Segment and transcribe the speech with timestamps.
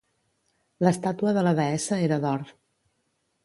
[0.87, 2.51] L'estàtua de la deessa era d'or.